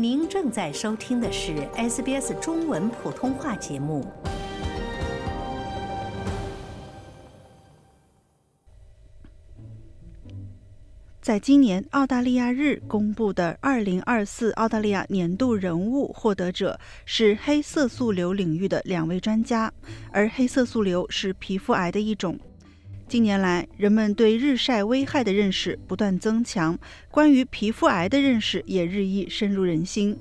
[0.00, 4.06] 您正在收听的是 SBS 中文普通话节目。
[11.20, 19.72] 在今年澳大利亚日公布的2024澳大利亚年度人物获得者是黑色素瘤领域的两位专家，
[20.12, 22.38] 而黑色素瘤是皮肤癌的一种。
[23.08, 26.78] 近年来，人们对日晒危害的认识不断增强，
[27.10, 30.14] 关于皮肤癌的认识也日益深入人心。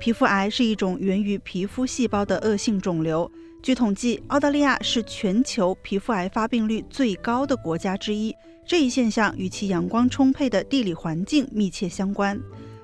[0.00, 3.30] 皮肤癌是一种源于皮肤细胞的恶性肿瘤。
[3.62, 8.34] 据统计，澳大利亚是全球皮肤癌发病率最高的国家之一。
[8.66, 12.36] 这一现象与其阳光充沛的地理环境密切相关。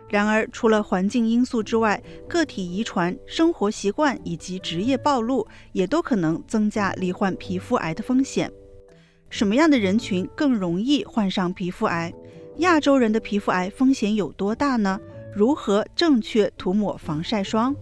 [0.09, 8.49] 然而，除了环境因素之外，个体遗传、生活习惯以及职业暴露也都可能增加罹患皮肤癌的风险。
[9.31, 12.13] 什么样的人群更容易患上皮肤癌？
[12.59, 14.99] 亚洲人的皮肤癌风险有多大呢？
[15.35, 17.77] 如何正确涂抹防晒霜？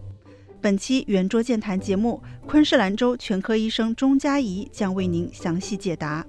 [0.61, 6.27] 本期圆桌健谈节目，昆士兰州全科医生钟佳怡将为您详细解答。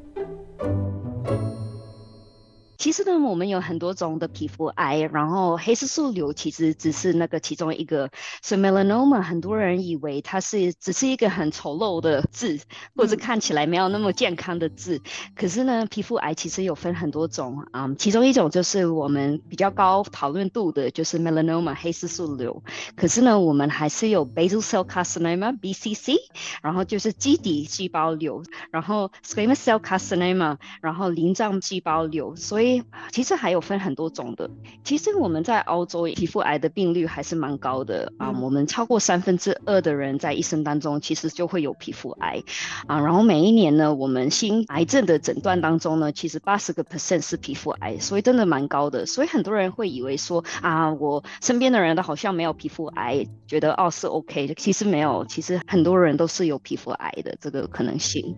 [2.77, 8.09] 其实呢，我们有很多种的皮肤癌，然后黑色素瘤其实只是那个其中一个。
[8.43, 12.59] 所以 melanoma 很多人以为它是只是一个很丑陋的痣，
[12.95, 15.01] 或者看起来没有那么健康的字。
[15.35, 22.63] 可是呢，皮肤癌其实有分很多种啊，其中一种就是我们比较高讨论度的，就是 melanoma 黑色素瘤。
[22.95, 26.15] 可是呢，我们还是有 basal cell carcinoma BCC，
[26.61, 32.66] 然后就是基底细胞瘤，然后 squamous cell carcinoma，然后鳞状细胞瘤，所以。
[33.11, 34.49] 其实还有分很多种的。
[34.83, 42.41] 其实我们在澳洲皮肤癌的病率还是蛮高的啊，我们超过三分之二的人在一生当中其实就会有皮肤癌
[42.87, 42.99] 啊。
[42.99, 49.05] 然后每一年呢，我们新癌症的诊断当中呢，其实八十个 percent 是皮肤癌，所以真的蛮高的。
[49.05, 58.35] 所以很多人会以为说啊，我身边的人都好像没有皮肤癌，觉得哦是 OK，的其实没有，其实很多人都是有皮肤癌的这个可能性。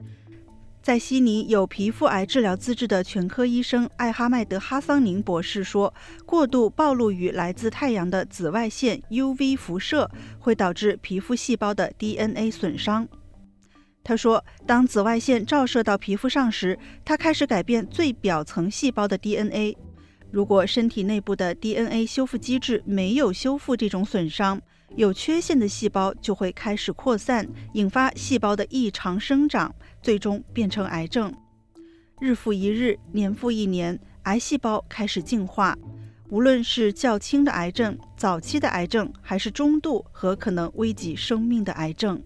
[0.90, 5.94] 在悉尼有皮肤癌治疗资质的全科医生艾哈迈德·哈桑宁博士说
[6.26, 13.08] ：“过度暴露于来自太阳的紫外线 （UV） 辐射会导致皮肤细胞的 DNA 损伤。”
[14.04, 16.76] 他说：“当紫外线照射到皮肤上时，
[17.06, 19.78] 它开始改变最表层细胞的 DNA。
[20.32, 24.60] 如果身体内部的 DNA 修复机制没有修复这种损伤，
[24.96, 31.34] 有缺陷的细胞就会开始扩散，引发细胞的异常生长，最终变成癌症。
[32.20, 35.78] 日复一日，年复一年，癌细胞开始进化。
[36.30, 42.22] 无论是较轻的癌症、早期的癌症，还是中度和可能危及生命的癌症，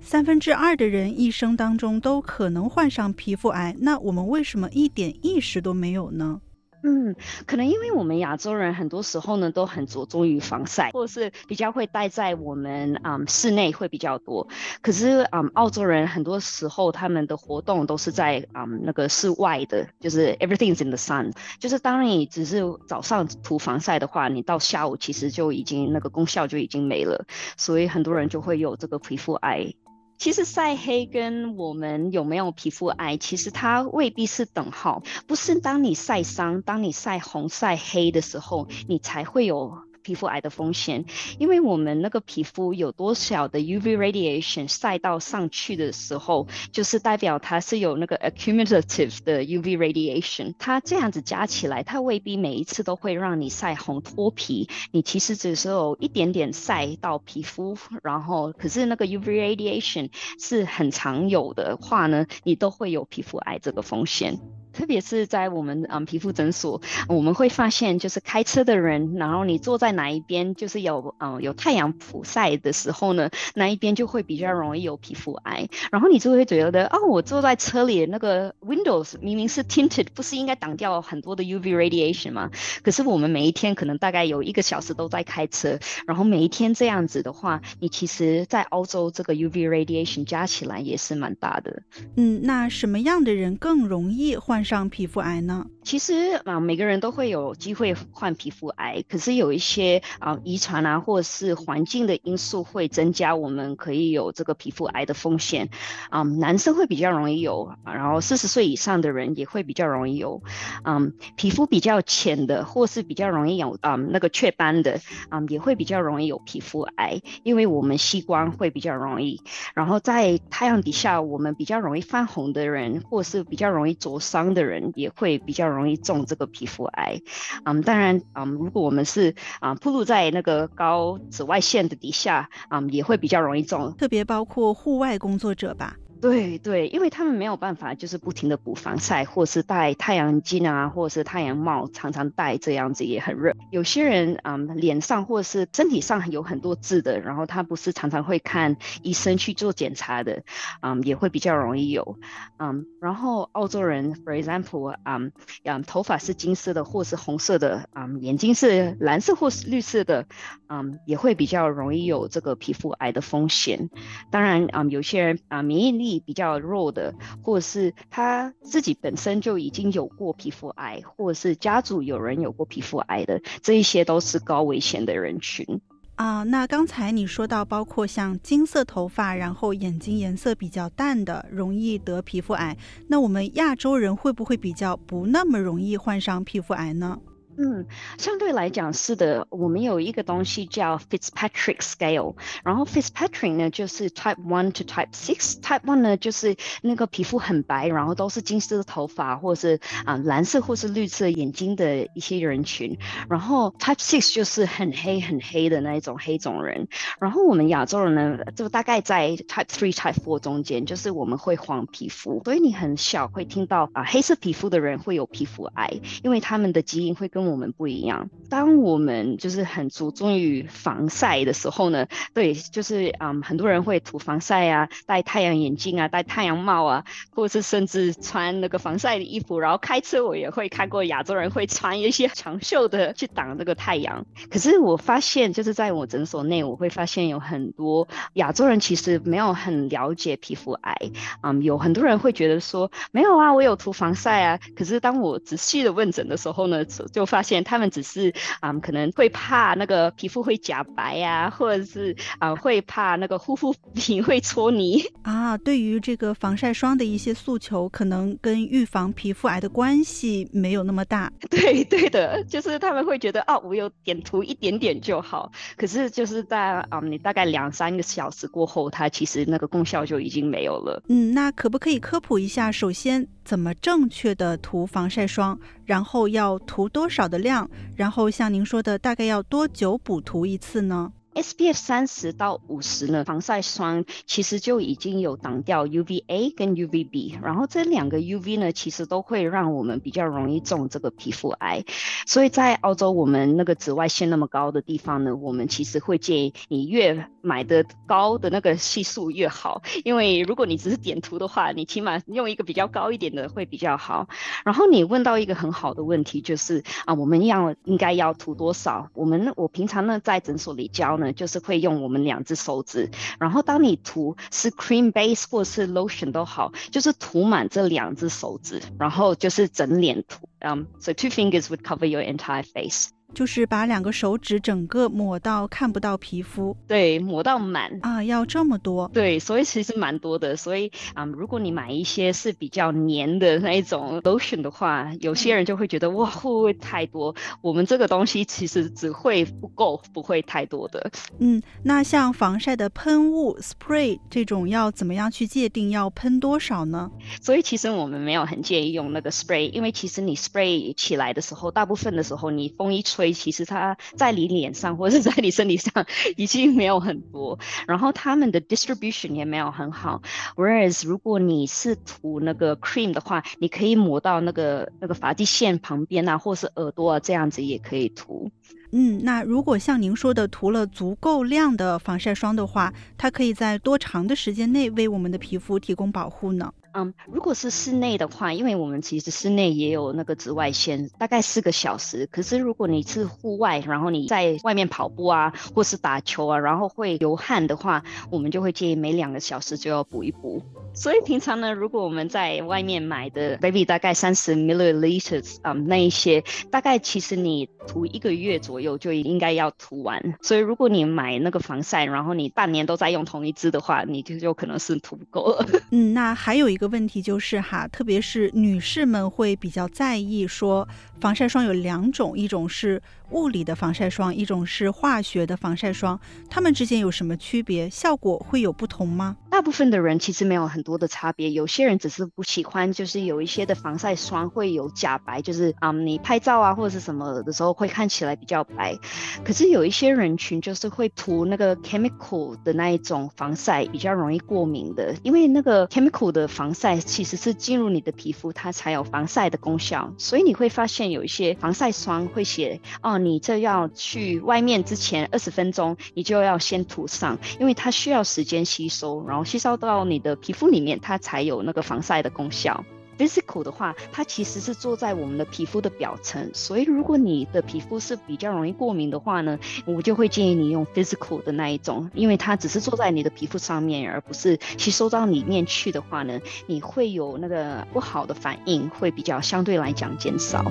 [0.00, 3.74] 三分之二的人一生当中都可能患上皮肤癌。
[3.80, 6.40] 那我们为什么一点意识都没有呢？
[6.88, 7.16] 嗯，
[7.46, 14.46] 可能因为我们亚洲人很多时候呢都很着重于防晒，或者是比较会待在我们啊室内会比较多。
[14.82, 21.32] 可是啊，澳洲人很多时候他们的活动都是在啊那个室外的，就是 everything's in the sun。
[21.58, 27.26] 就是当你只是早上涂防晒的话，你到下午其实就已经那个功效就已经没了，
[27.56, 29.74] 所以很多人就会有这个皮肤癌。
[30.18, 35.02] 其实晒黑跟我们有没有皮肤癌，其实它未必是等号。
[35.26, 39.78] 不是当你晒伤、当你晒红、晒黑的时候，你才会有。
[40.06, 41.04] 皮肤癌的风险，
[41.40, 54.68] 因为我们那个皮肤有多少的 UV radiation 晒到上去的时候，就是代表它是有那个 accumulative 的 UV radiation，它这样子加起来，它未必每一次都会让你晒红脱皮。
[54.92, 64.38] 你其实只是有一点点晒到皮肤，然后可是那个 UV radiation 是很常有的话呢，你都会有皮肤癌这个风险。
[64.76, 75.66] 特别是在我们嗯皮肤诊所，我们会发现，就是开车的人，然后你坐在哪一边，就是有嗯有太阳普晒的时候呢，那一边就会比较容易有皮肤癌。
[75.90, 82.50] 然后你就会觉得，哦，我坐在车里那个 windows 明明是 tinted，不是应该挡掉很多的 UV radiation 吗？
[82.82, 91.82] 可是我们每一天可能大概有一个小时都在开车，然后每一天这样子的话，你其实在澳洲这个 UV radiation 加起来也是蛮大的。
[92.16, 94.65] 嗯，那什么样的人更容易患？
[94.66, 95.66] 上皮肤癌呢？
[95.84, 105.70] 其实啊，每个人都会有机会患皮肤癌，可是有一些啊遗传啊，或者是环境的因素会增加我们可以有这个皮肤癌的风险。
[106.10, 110.42] 啊，男生会比较容易有，然后四十岁以上的人也会比较容易有。
[110.82, 119.40] 嗯，皮肤比较浅的，或是比较容易有啊那个雀斑的，啊也会比较容易有皮肤癌，因为我们吸光会比较容易。
[119.74, 125.66] 然后在太阳底下，我们比较容易泛红的人，或是比较容易灼伤的人，也会比较。
[125.66, 127.20] 容易中这个皮肤癌。
[127.64, 135.96] 嗯，当然，嗯，如果我们是啊暴露在那个高紫外线的底下，嗯，也会比较容易中，特别包括户外工作者吧。
[136.20, 143.52] 对对，因为他们没有办法，就是不停的补防晒，或是戴太阳镜啊，或者是太阳帽，常常戴这样子也很热。
[143.70, 150.42] 有些人啊，脸上或是身体上有很多痣的，然后他不是常常会看医生去做检查的，
[150.80, 152.18] 嗯，也会比较容易有。
[152.58, 155.32] 嗯，然后澳洲人，for example，嗯，
[155.64, 160.26] 嗯，头发是金色的或是红色的，嗯，眼睛是蓝色或是绿色的，
[160.68, 163.90] 嗯，也会比较容易有这个皮肤癌的风险。
[164.30, 175.80] 当然，嗯，有些人啊，免疫力比较弱的，或者是他自己本身就已经有过皮肤癌，或者是家族有人有过皮肤癌的，这一些都是高危险的人群
[176.14, 176.42] 啊。
[176.44, 182.76] 那刚才你说到，包括像金色头发，然后眼睛颜色比较淡的，容易得皮肤癌。
[183.08, 187.18] 那我们亚洲人会不会比较不那么容易患上皮肤癌呢？
[187.58, 187.86] 嗯，
[188.18, 189.46] 相对来讲是的。
[189.50, 195.60] 我们有一个东西叫 Fitzpatrick Scale，然后 Fitzpatrick 呢就是 Type One to Type Six。
[195.62, 202.98] Type One 呢就是那个皮肤很白，然后都是金色的头发，或者是啊蓝色或是绿色眼睛的一些人群。
[203.30, 206.88] 然后 Type Six 就是很黑很黑的那一种黑种人。
[207.18, 212.42] 然后我们亚洲人呢，就大概在 Type Three、Type Four 中间，就是我们会黄皮肤。
[212.44, 218.28] 所以你很小会听到啊黑色皮肤的人会有皮肤癌，因为他们的基因会跟我们不一样。
[218.48, 229.58] 当我们就是很注重于防晒的时候呢，对，就是嗯，很多人会涂防晒啊，戴太阳眼镜啊，戴太阳帽啊，或者是甚至穿那个防晒的衣服。
[229.58, 234.24] 然后开车我也会看过亚洲人会穿一些长袖的去挡这个太阳。
[234.50, 240.96] 可是我发现，就是在我诊所内，我会发现有很多亚洲人其实没有很了解皮肤癌。
[241.42, 244.60] 嗯，有很多人会觉得说，没有啊，我有涂防晒啊。
[244.76, 255.56] 可是当我仔细的问诊的时候呢，就发现他们只是啊，可能会怕那个皮肤会假白呀，或者是啊，会怕那个护肤品会搓泥 啊。
[255.58, 261.32] 对于这个防晒霜的一些诉求，可能跟预防皮肤癌的关系没有那么大。
[261.50, 265.50] 对对的，就是他们会觉得哦，我有点涂一点点就好。
[265.76, 271.02] 可是就是在啊，你大概两三个小时过后，它其实那个功效就已经没有了。
[271.08, 272.70] 嗯，那可不可以科普一下？
[272.70, 275.56] 首先，怎么正确的涂防晒霜？
[275.84, 277.70] 然后要涂多少的量？
[277.94, 291.84] 然后像您说的，大概要多久补涂一次呢？SPF 三十到五十呢，防晒霜其实就已经有挡掉 UVA 跟 UVB，然后这两个 UV 呢，其实都会让我们比较容易中这个皮肤癌。
[292.26, 304.26] 所以在澳洲，我们那个紫外线那么高的地方呢，我们其实会建议你越买的高的那个系数越好，因为如果你只是点涂的话，你起码用一个比较高一点的会比较好。
[304.64, 309.10] 然后你问到一个很好的问题，就是啊，我们要应该要涂多少？
[309.12, 311.25] 我们我平常呢在诊所里教呢。
[311.32, 323.15] 就是会用我们两只手指，然后当你涂是 cream base 或是 lotion 都好，就是涂满这两只手指，然后就是整脸涂，嗯，so two fingers would cover your entire face。
[323.34, 330.56] 就是把两个手指整个抹到看不到皮肤，对，抹到满啊，要这么多，对，所以其实蛮多的。
[330.56, 337.34] 所以啊，如果你买一些是比较黏的那一种 lotion 的话，有些人就会觉得哇，会不会太多？
[337.60, 341.10] 我们这个东西其实只会不够，不会太多的。
[341.38, 347.10] 嗯，那像防晒的喷雾 spray 这种要怎么样去界定要喷多少呢？
[347.42, 353.15] 所以其实我们没有很建议用那个 spray，因为其实你 spray 起来的时候，大部分的时候你风一吹。
[353.32, 356.06] 其实它在你脸上或者在你身体上
[356.36, 360.22] 已经没有很多，然后他们的 distribution 也没有很好。
[360.56, 368.50] Whereas 如果你是涂那个 cream 的话，你可以抹到那个那个发际线旁边啊，或是耳朵啊，这样子也可以涂。
[368.92, 376.72] 嗯，那如果像您说的涂了足够量的防晒霜的话，它可以在多长的时间内为我们的皮肤提供保护呢？
[376.98, 382.26] 嗯，如果是室内的话，因为我们其实室内也有那个紫外线，大概四个小时。
[382.32, 390.62] 可是如果你是户外，然后你在外面跑步啊，或是打球啊，然后会流汗的话，我们就会建议每两个小时就要补一补。
[390.94, 400.18] 所以平常呢，如果我们在外面买的 baby 大概三十 milliliters 啊，那一些大概其实你涂一个月左右就应该要涂完。
[400.40, 405.66] 所以如果你买那个防晒，然后你半年都在用同一支的话，你就有可能是涂不够了。
[405.92, 406.85] 嗯，那还有一个。
[406.88, 410.88] 问题就是哈，特别是女士们会比较在意，说
[411.20, 416.18] 防晒霜有两种，一种是物理的防晒霜，一种是化学的防晒霜，
[416.48, 417.90] 它们之间有什么区别？
[417.90, 419.36] 效果会有不同吗？
[419.50, 428.96] 大部分的人其实没有很多的差别，有些人只是不喜欢，就是有一些的防晒霜会有假白，就是啊，你拍照啊或者是什么的时候会看起来比较白。
[429.44, 440.12] 可是有一些人群就是会涂那个 chemical 的那一种防晒，比较容易过敏的，因为那个 chemical 的防晒其实是进入你的皮肤，它才有防晒的功效。
[440.18, 452.84] 所以你会发现有一些防晒霜会写哦，你这要去外面之前二十分钟，你就要先涂上，因为它需要时间吸收，然后吸收到你的皮肤里面，它才有那个防晒的功效。
[453.18, 470.70] Physical 的话，它其实是坐在我们的皮肤的表层，所以如果你的皮肤是比较容易过敏的话呢，我就会建议你用 Physical 的那一种，因为它只是坐在你的皮肤上面，而不是吸收到里面去的话呢，你会有那个不好的反应，会比较相对来讲减少。